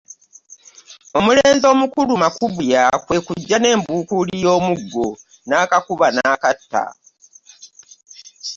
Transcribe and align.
Omulenzi 1.17 1.65
omukulu 1.73 2.13
Makubuya 2.23 2.83
kwe 3.05 3.17
kujja 3.25 3.57
n’embuukuuli 3.59 4.33
y’omuggo 4.43 5.07
n’akakuba 5.49 6.07
n’akatta. 6.11 6.83